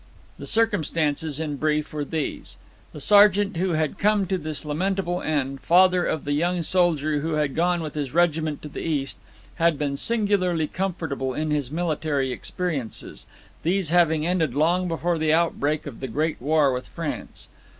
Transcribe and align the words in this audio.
The 0.39 0.47
circumstances, 0.47 1.39
in 1.39 1.57
brief, 1.57 1.93
were 1.93 2.03
these: 2.03 2.57
The 2.91 2.99
sergeant 2.99 3.57
who 3.57 3.73
had 3.73 3.99
come 3.99 4.25
to 4.25 4.39
this 4.39 4.65
lamentable 4.65 5.21
end, 5.21 5.61
father 5.61 6.07
of 6.07 6.25
the 6.25 6.31
young 6.33 6.63
soldier 6.63 7.19
who 7.19 7.33
had 7.33 7.53
gone 7.53 7.83
with 7.83 7.93
his 7.93 8.11
regiment 8.11 8.63
to 8.63 8.67
the 8.67 8.79
East, 8.81 9.19
had 9.57 9.77
been 9.77 9.95
singularly 9.95 10.65
comfortable 10.65 11.35
in 11.35 11.51
his 11.51 11.69
military 11.69 12.31
experiences, 12.31 13.27
these 13.61 13.91
having 13.91 14.25
ended 14.25 14.55
long 14.55 14.87
before 14.87 15.19
the 15.19 15.33
outbreak 15.33 15.85
of 15.85 15.99
the 15.99 16.07
great 16.07 16.41
war 16.41 16.73
with 16.73 16.87
France. 16.87 17.47